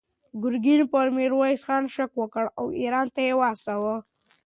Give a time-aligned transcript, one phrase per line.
[0.41, 3.95] ګورګین پر میرویس خان شک وکړ او ایران ته یې واستاوه.